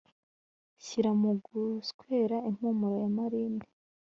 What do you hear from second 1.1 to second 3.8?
muguswera impumuro ya marine